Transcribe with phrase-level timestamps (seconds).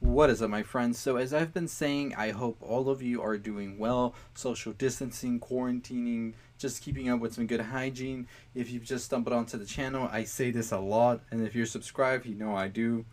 [0.00, 0.96] What is up, my friends?
[0.96, 5.40] So, as I've been saying, I hope all of you are doing well, social distancing,
[5.40, 8.28] quarantining, just keeping up with some good hygiene.
[8.54, 11.66] If you've just stumbled onto the channel, I say this a lot, and if you're
[11.66, 13.06] subscribed, you know I do.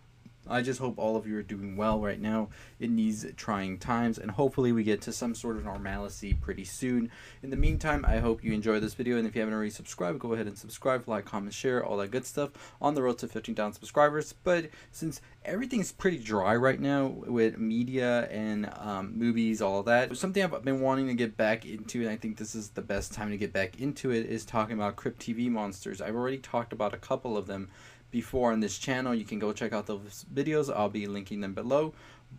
[0.47, 2.49] I just hope all of you are doing well right now
[2.79, 7.11] in these trying times, and hopefully we get to some sort of normalcy pretty soon.
[7.41, 10.19] In the meantime, I hope you enjoy this video, and if you haven't already subscribed,
[10.19, 12.51] go ahead and subscribe, like, comment, share, all that good stuff
[12.81, 14.33] on the road to 15,000 subscribers.
[14.43, 20.43] But since everything's pretty dry right now with media and um, movies, all that, something
[20.43, 23.31] I've been wanting to get back into, and I think this is the best time
[23.31, 26.01] to get back into it, is talking about Crypt TV monsters.
[26.01, 27.69] I've already talked about a couple of them
[28.15, 29.13] before on this channel.
[29.13, 30.73] You can go check out those videos.
[30.73, 31.93] I'll be linking them below.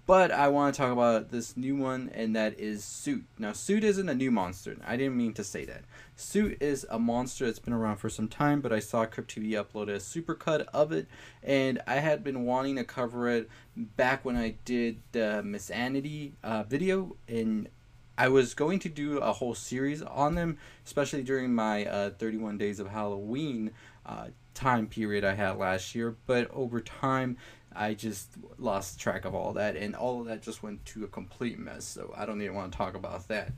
[0.06, 3.24] But I want to talk about this new one, and that is Soot.
[3.38, 4.74] Now, Soot isn't a new monster.
[4.86, 5.82] I didn't mean to say that.
[6.14, 9.50] Soot is a monster that's been around for some time, but I saw Crypt TV
[9.50, 11.08] upload a supercut of it,
[11.42, 16.62] and I had been wanting to cover it back when I did the Missanity uh,
[16.62, 17.68] video, and
[18.16, 22.56] I was going to do a whole series on them, especially during my uh, 31
[22.56, 23.72] Days of Halloween
[24.06, 27.36] uh, time period I had last year, but over time
[27.74, 31.08] I just lost track of all that, and all of that just went to a
[31.08, 31.84] complete mess.
[31.84, 33.52] So I don't even want to talk about that.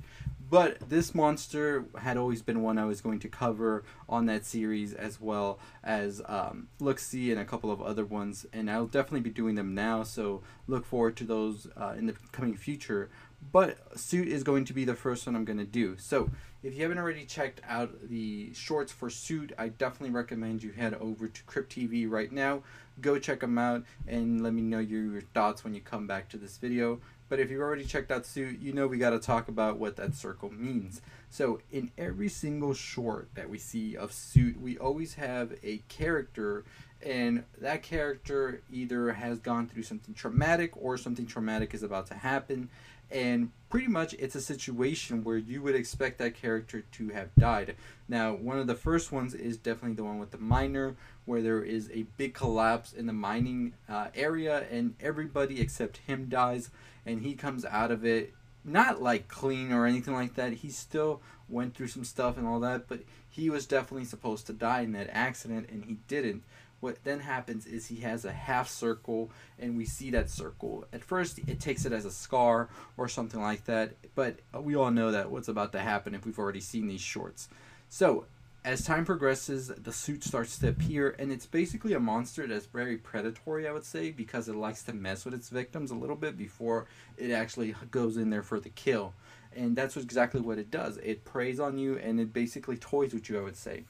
[0.51, 4.95] But this monster had always been one I was going to cover on that series,
[4.95, 9.31] as well as um, See and a couple of other ones, and I'll definitely be
[9.31, 10.03] doing them now.
[10.05, 13.11] So look forward to those uh, in the coming future.
[13.51, 15.97] But Soot is going to be the first one I'm going to do.
[15.99, 16.31] So
[16.63, 20.95] if you haven't already checked out the shorts for Soot, I definitely recommend you head
[20.95, 22.63] over to Crypt TV right now.
[23.01, 26.29] Go check them out and let me know your, your thoughts when you come back
[26.31, 27.01] to this video.
[27.29, 29.97] But if you've already checked out Soot, you know we got to talk about what
[29.97, 31.03] that circle means.
[31.31, 36.65] So in every single short that we see of Soot, we always have a character
[37.03, 42.15] and that character either has gone through something traumatic or something traumatic is about to
[42.15, 42.69] happen
[43.11, 47.77] and pretty much it's a situation where you would expect that character to have died
[48.09, 50.97] now one of the first ones is definitely the one with the miner
[51.29, 56.27] where there is a big collapse in the mining uh, area and everybody except him
[56.27, 56.71] dies
[57.05, 58.33] and he comes out of it
[58.65, 60.55] not like clean or anything like that.
[60.55, 64.55] He still went through some stuff and all that but he was definitely supposed to
[64.55, 66.45] die in that accident and he didn't.
[66.81, 70.87] What then happens is he has a half circle and we see that circle.
[70.95, 74.91] At first it takes it as a scar or something like that but we all
[74.91, 77.51] know that what's about to happen if we've already seen these shorts.
[77.91, 78.25] So
[78.65, 82.97] as time progresses the Soot starts to appear and it's basically a monster that's very
[82.97, 86.37] predatory i would say because it likes to mess with its victims a little bit
[86.37, 86.87] before
[87.17, 89.15] it actually goes in there for the kill
[89.57, 93.31] and that's exactly what it does it preys on you and it basically toys with
[93.31, 93.85] you i would say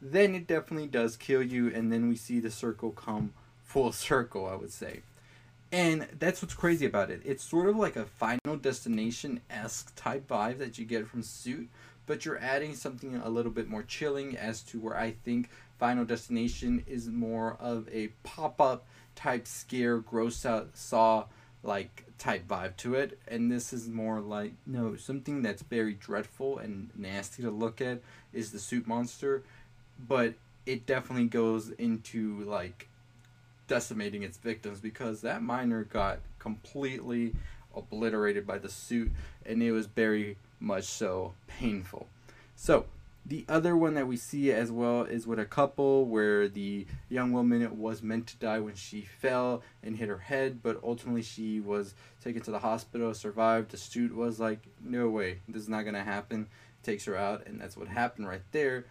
[0.00, 3.32] then it definitely does kill you, and then we see the circle come
[3.64, 5.02] full circle, I would say.
[5.70, 7.20] And that's what's crazy about it.
[7.26, 11.68] It's sort of like a Final Destination esque type vibe that you get from Soot,
[12.08, 16.04] but you're adding something a little bit more chilling as to where I think Final
[16.04, 21.26] Destination is more of a pop up type scare, gross out saw
[21.62, 23.18] like type vibe to it.
[23.28, 28.00] And this is more like, no, something that's very dreadful and nasty to look at
[28.32, 29.44] is the Soot Monster
[30.06, 30.34] but
[30.66, 32.88] it definitely goes into like
[33.66, 37.34] decimating its victims because that miner got completely
[37.74, 39.10] obliterated by the Soot
[39.44, 42.08] and it was very much so painful.
[42.56, 42.86] So,
[43.26, 47.32] the other one that we see as well is with a couple where the young
[47.32, 51.60] woman was meant to die when she fell and hit her head, but ultimately she
[51.60, 53.70] was taken to the hospital, survived.
[53.70, 56.46] The Soot was like, no way, this is not going to happen.
[56.82, 58.86] Takes her out, and that's what happened right there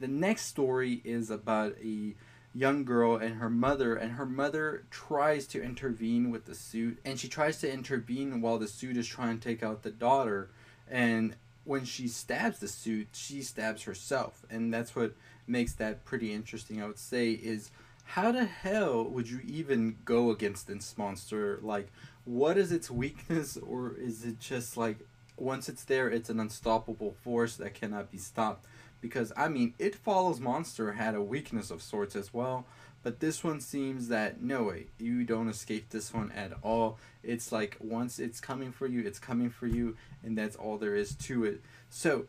[0.00, 2.14] the next story is about a
[2.52, 7.20] young girl and her mother and her mother tries to intervene with the Soot and
[7.20, 10.50] she tries to intervene while the Soot is trying to take out the daughter
[10.90, 14.44] and when she stabs the Soot she stabs herself.
[14.50, 15.14] And that's what
[15.46, 17.70] makes that pretty interesting i would say is
[18.04, 21.60] how the hell would you even go against this monster?
[21.62, 21.92] Like
[22.24, 23.56] what is its weakness?
[23.56, 24.98] Or is it just like
[25.36, 28.66] once it's there it's an unstoppable force that cannot be stopped
[29.00, 32.66] because I mean, It Follows Monster had a weakness of sorts as well,
[33.02, 36.98] but this one seems that no way, you don't escape this one at all.
[37.22, 40.94] It's like once it's coming for you, it's coming for you, and that's all there
[40.94, 41.62] is to it.
[41.88, 42.26] So,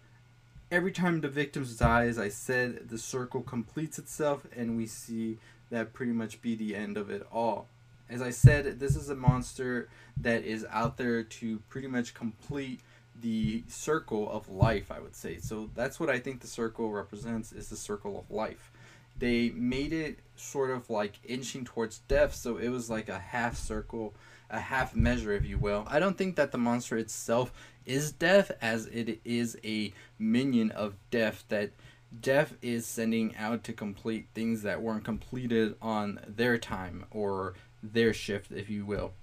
[0.72, 5.38] every time the victims dies, I said, the circle completes itself, and we see
[5.70, 7.68] that pretty much be the end of it all.
[8.10, 9.88] As I said, this is a monster
[10.18, 12.82] that is out there to pretty much complete
[13.22, 15.38] the circle of life, I would say.
[15.38, 18.72] So that's what I think the circle represents is the circle of life.
[19.18, 23.56] they made it sort of like inching towards death, so it was like a half
[23.56, 24.14] circle,
[24.50, 25.86] a half measure, if you will.
[25.88, 27.54] I don't think that the monster itself
[27.86, 31.72] is death, as it is a minion of death that
[32.20, 38.14] Death is sending out to complete things that weren't completed on their time or their
[38.14, 39.14] shift, if you will.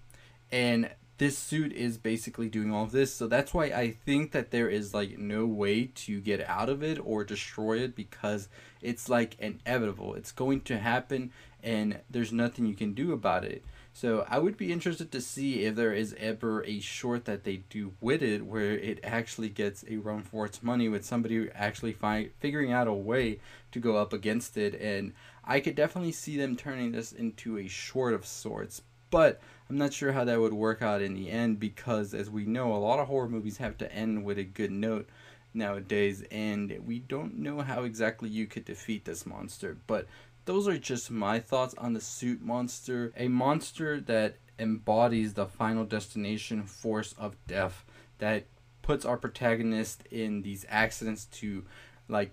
[0.50, 3.12] And this Soot is basically doing all of this.
[3.12, 6.82] So that's why I think that there is like no way to get out of
[6.82, 8.48] it or destroy it because
[8.80, 10.14] it's like inevitable.
[10.14, 11.32] It's going to happen
[11.62, 13.64] and there's nothing you can do about it.
[13.92, 17.64] So I would be interested to see if there is ever a short that they
[17.68, 21.94] do with it where it actually gets a run for its money with somebody actually
[21.94, 23.40] find, figuring out a way
[23.72, 24.80] to go up against it.
[24.80, 25.14] And
[25.44, 28.82] I could definitely see them turning this into a short of sorts.
[29.10, 32.44] But I'm not sure how that would work out in the end because, as we
[32.44, 35.08] know, a lot of horror movies have to end with a good note
[35.54, 39.76] nowadays, and we don't know how exactly you could defeat this monster.
[39.86, 40.06] But
[40.44, 43.12] those are just my thoughts on the Soot monster.
[43.16, 47.84] A monster that embodies the final destination force of death
[48.18, 48.46] that
[48.82, 51.64] puts our protagonist in these accidents to
[52.08, 52.32] like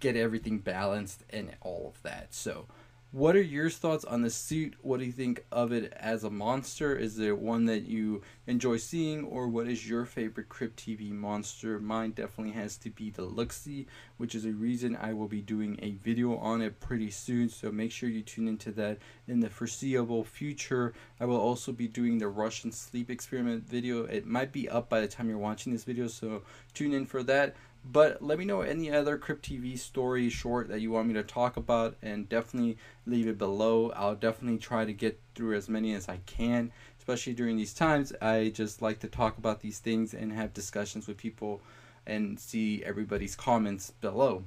[0.00, 2.32] get everything balanced and all of that.
[2.32, 2.66] So
[3.12, 4.74] what are your thoughts on the Soot?
[4.80, 6.96] What do you think of it as a monster?
[6.96, 11.78] Is there one that you enjoy seeing, or what is your favorite Crypt TV monster?
[11.78, 13.86] Mine definitely has to be the Look-See,
[14.16, 17.50] which is a reason I will be doing a video on it pretty soon.
[17.50, 18.96] So make sure you tune into that
[19.28, 20.94] in the foreseeable future.
[21.20, 24.04] I will also be doing the Russian sleep experiment video.
[24.04, 27.22] It might be up by the time you're watching this video, so tune in for
[27.24, 27.56] that.
[27.84, 31.22] But let me know any other Crypt TV story short that you want me to
[31.22, 33.90] talk about, and definitely leave it below.
[33.90, 38.12] I'll definitely try to get through as many as I can, especially during these times.
[38.22, 41.60] I just like to talk about these things and have discussions with people
[42.06, 44.44] and see everybody's comments below.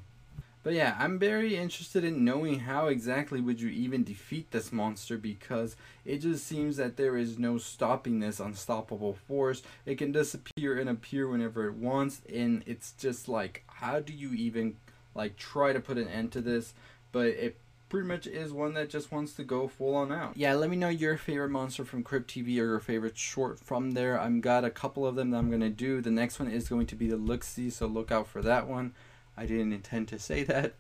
[0.66, 5.16] But yeah, I'm very interested in knowing how exactly would you even defeat this monster
[5.16, 9.62] because it just seems that there is no stopping this unstoppable force.
[9.86, 14.34] It can disappear and appear whenever it wants and it's just like how do you
[14.34, 14.78] even
[15.14, 16.74] like try to put an end to this?
[17.12, 20.36] But it pretty much is one that just wants to go full on out.
[20.36, 23.92] Yeah, let me know your favorite monster from Crypt TV or your favorite short from
[23.92, 24.20] there.
[24.20, 26.02] I've got a couple of them that I'm going to do.
[26.02, 28.96] The next one is going to be the Look-See, so look out for that one.
[29.38, 30.74] I didn't intend to say that.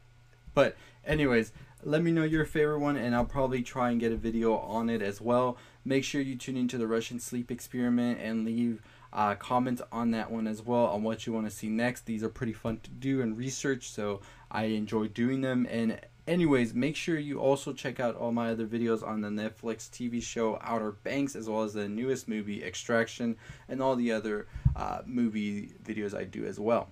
[0.54, 0.76] But
[1.06, 1.52] anyways,
[1.84, 4.90] let me know your favorite one and I'll probably try and get a video on
[4.90, 5.58] it as well.
[5.84, 8.82] Make sure you tune into the Russian sleep experiment and leave
[9.14, 12.06] uh, comments on that one as well on what you want to see next.
[12.06, 14.22] These are pretty fun to do and research, so
[14.52, 15.68] I enjoy doing them.
[15.70, 19.90] And anyways, make sure you also check out all my other videos on the Netflix
[19.90, 23.38] TV show Outer Banks, as well as the newest movie Extraction,
[23.70, 26.90] and all the other uh, movie videos I do as well.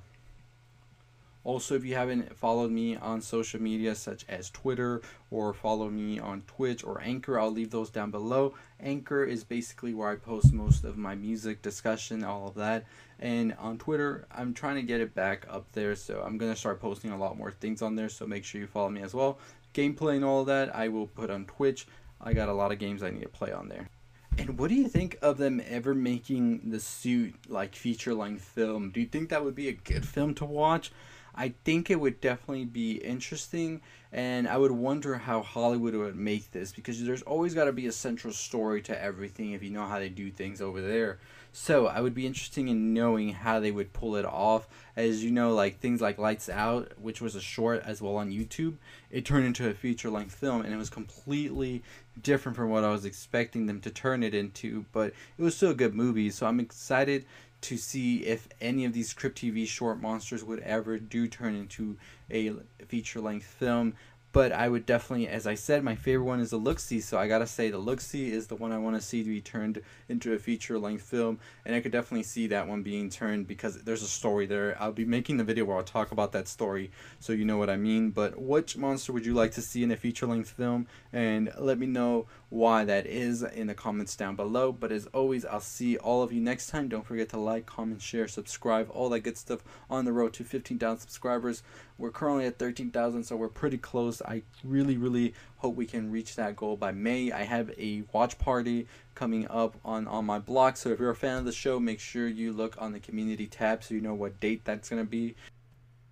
[1.44, 6.18] Also, if you haven't followed me on social media such as Twitter or follow me
[6.18, 8.54] on Twitch or Anchor, I'll leave those down below.
[8.80, 12.86] Anchor is basically where I post most of my music discussion, all of that.
[13.20, 16.60] And on Twitter, I'm trying to get it back up there, so I'm going to
[16.60, 19.14] start posting a lot more things on there, so make sure you follow me as
[19.14, 19.38] well.
[19.74, 21.88] Gameplay and all of that, I will put on Twitch.
[22.22, 23.90] I got a lot of games I need to play on there.
[24.38, 28.92] And what do you think of them ever making the Soot like feature length film?
[28.92, 30.92] Do you think that would be a good film to watch?
[31.36, 33.82] I think it would definitely be interesting,
[34.12, 37.88] and I would wonder how Hollywood would make this because there's always got to be
[37.88, 41.18] a central story to everything if you know how they do things over there.
[41.56, 44.68] So I would be interested in knowing how they would pull it off.
[44.96, 48.32] As you know, like things like Lights Out, which was a short as well on
[48.32, 48.78] YouTube,
[49.12, 51.84] it turned into a feature length film, and it was completely
[52.22, 54.86] different from what I was expecting them to turn it into.
[54.92, 57.26] But it was still a good movie, so I'm excited
[57.64, 61.98] to see if any of these Crypt TV short monsters would ever do turn into
[62.30, 62.52] a
[62.88, 63.96] feature length film.
[64.34, 67.00] But I would definitely, as I said, my favorite one is the Look-See.
[67.02, 69.42] So I gotta say, the Look-See is the one I want to see to be
[69.42, 71.40] turned into a feature length film.
[71.66, 74.76] And I could definitely see that one being turned because there's a story there.
[74.82, 77.70] I'll be making the video where I'll talk about that story so you know what
[77.70, 78.10] I mean.
[78.10, 80.88] But which monster would you like to see in a feature length film?
[81.14, 84.72] And let me know why that is in the comments down below.
[84.72, 86.90] But as always, I'll see all of you next time.
[86.90, 90.44] Don't forget to like, comment, share, subscribe, all that good stuff on the road to
[90.44, 91.62] 15,000 subscribers.
[91.98, 94.22] We're currently at 13,000, so we're pretty close.
[94.22, 97.32] I really, really hope we can reach that goal by May.
[97.32, 101.16] I have a watch party coming up on, on my blog, so if you're a
[101.16, 104.14] fan of the show, make sure you look on the community tab so you know
[104.16, 105.36] what date that's going to be.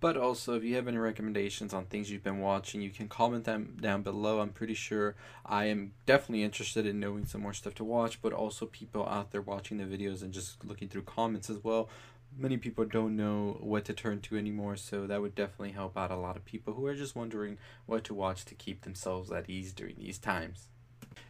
[0.02, 3.44] But also, if you have any recommendations on things you've been watching, you can comment
[3.44, 4.40] them down below.
[4.40, 5.14] I'm pretty sure
[5.46, 9.30] I am definitely interested in knowing some more stuff to watch, but also people out
[9.30, 11.88] there watching the videos and just looking through comments as well.
[12.36, 16.10] Many people don't know what to turn to anymore, so that would definitely help out
[16.10, 19.48] a lot of people who are just wondering what to watch to keep themselves at
[19.48, 20.68] ease during these times.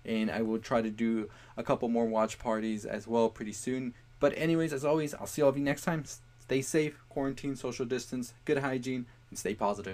[0.04, 3.94] And I will try to do a couple more watch parties as well pretty soon.
[4.20, 6.04] But, anyways, as always, I'll see all of you next time.
[6.38, 9.90] Stay safe, quarantine, social distance, good hygiene, and stay positive.